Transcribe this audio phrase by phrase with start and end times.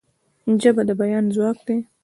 [0.61, 1.75] ژبه د بیان ځواک ده.